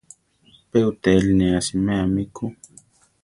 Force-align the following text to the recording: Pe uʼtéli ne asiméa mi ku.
Pe 0.69 0.79
uʼtéli 0.89 1.31
ne 1.35 1.45
asiméa 1.59 2.05
mi 2.13 2.23
ku. 2.35 2.45